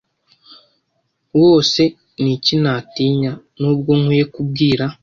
[1.39, 1.81] wose
[2.21, 4.85] ni iki natinyaNubwo nkwiye kubwira